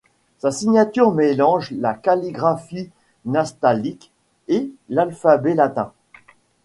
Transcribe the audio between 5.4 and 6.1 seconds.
latin.